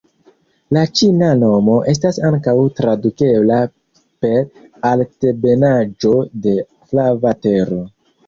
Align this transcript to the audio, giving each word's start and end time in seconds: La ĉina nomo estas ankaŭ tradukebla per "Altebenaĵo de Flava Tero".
La 0.75 0.83
ĉina 0.99 1.27
nomo 1.41 1.75
estas 1.91 2.17
ankaŭ 2.29 2.55
tradukebla 2.79 3.59
per 4.25 4.41
"Altebenaĵo 4.93 6.15
de 6.47 6.55
Flava 6.93 7.35
Tero". 7.47 7.79